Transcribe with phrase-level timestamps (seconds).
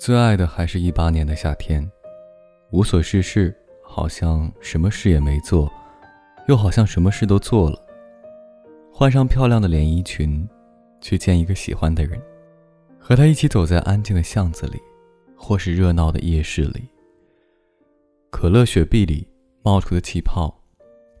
[0.00, 1.86] 最爱的还是一八年的夏天，
[2.70, 5.70] 无所事事，好像什么事也没做，
[6.48, 7.78] 又好像什么事都做了。
[8.90, 10.48] 换上漂亮的连衣裙，
[11.02, 12.18] 去见一个喜欢的人，
[12.98, 14.80] 和他一起走在安静的巷子里，
[15.36, 16.88] 或是热闹的夜市里。
[18.30, 19.28] 可乐、雪碧里
[19.60, 20.62] 冒出的气泡，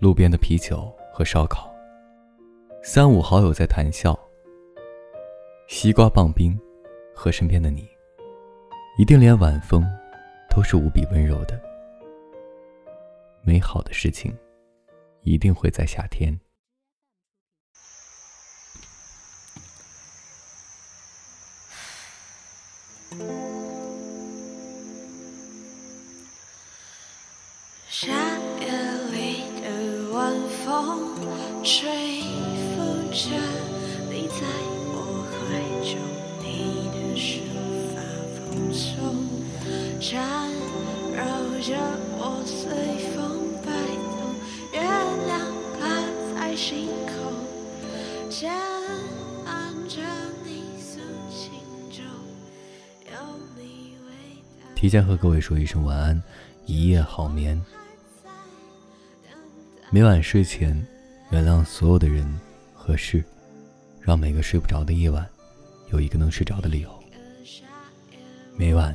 [0.00, 1.72] 路边的啤酒和烧烤，
[2.82, 4.18] 三五好友在谈笑。
[5.68, 6.58] 西瓜棒冰，
[7.14, 7.93] 和身边的你。
[8.96, 9.84] 一定连晚风
[10.48, 11.60] 都是无比温柔的。
[13.42, 14.32] 美好的事情，
[15.22, 16.38] 一定会在夏天。
[27.88, 28.12] 夏
[28.60, 28.70] 夜
[29.10, 30.32] 里的晚
[30.64, 31.16] 风，
[31.64, 32.22] 吹
[32.70, 33.34] 拂着
[34.08, 34.73] 你在
[42.46, 42.68] 随
[43.14, 44.34] 风摆动，
[44.72, 45.40] 月亮
[45.78, 45.88] 挂
[46.34, 48.52] 在星空，牵
[49.44, 50.02] 绊着
[50.44, 51.00] 你诉
[51.30, 51.52] 情
[51.90, 52.04] 中
[53.06, 53.12] 有
[53.56, 54.12] 你味
[54.60, 54.68] 道。
[54.74, 56.22] 提前和各位说一声晚安，
[56.66, 57.60] 一夜好眠。
[59.90, 60.86] 每晚睡前，
[61.30, 62.28] 原谅所有的人
[62.74, 63.24] 和事，
[64.00, 65.26] 让每个睡不着的夜晚，
[65.90, 66.90] 有一个能睡着的理由。
[68.56, 68.94] 每晚。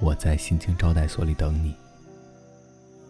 [0.00, 1.74] 我在心情招待所里等你，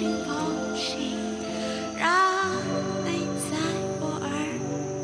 [0.00, 1.12] 轻风起
[1.94, 2.08] 让
[3.04, 3.52] 你在
[4.00, 4.32] 我耳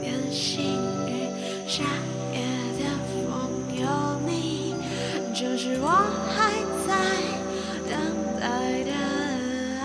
[0.00, 0.72] 边细
[1.06, 1.28] 语
[1.68, 1.84] 夏
[2.32, 2.40] 夜
[2.78, 2.80] 的
[3.12, 3.28] 风
[3.76, 3.84] 有
[4.26, 4.74] 你
[5.34, 5.86] 就是我
[6.32, 6.34] 还
[6.88, 6.88] 在
[7.90, 7.92] 等
[8.40, 8.44] 待
[8.84, 8.90] 的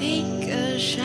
[0.00, 0.02] 一
[0.46, 1.04] 个傻